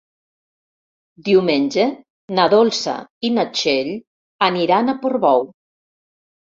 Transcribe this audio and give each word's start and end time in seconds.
Diumenge 1.27 1.85
na 2.41 2.47
Dolça 2.55 2.97
i 3.29 3.33
na 3.39 3.47
Txell 3.55 3.95
aniran 4.53 4.87
a 4.87 5.01
Portbou. 5.07 5.51